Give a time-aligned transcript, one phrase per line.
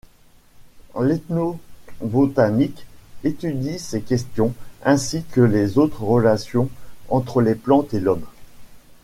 [0.99, 2.87] L'ethnobotanique
[3.23, 4.51] étudie ces questions,
[4.83, 6.69] ainsi que les autres relations
[7.07, 8.25] entre les plantes et l'homme.